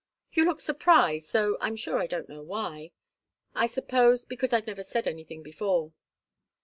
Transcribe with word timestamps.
You 0.33 0.45
look 0.45 0.59
surprised, 0.59 1.31
though 1.31 1.57
I'm 1.61 1.75
sure 1.75 1.99
I 1.99 2.07
don't 2.07 2.27
know 2.27 2.41
why. 2.41 2.89
I 3.53 3.67
suppose 3.67 4.25
because 4.25 4.51
I've 4.51 4.65
never 4.65 4.81
said 4.81 5.07
anything 5.07 5.43
before." 5.43 5.93